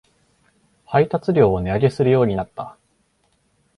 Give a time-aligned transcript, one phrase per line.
[0.87, 2.75] 配達料を値上げするようになった